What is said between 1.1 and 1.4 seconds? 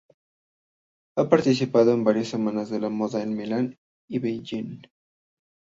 Ha